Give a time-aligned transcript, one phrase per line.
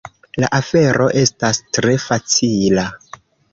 [0.43, 2.89] La afero estas tre facila.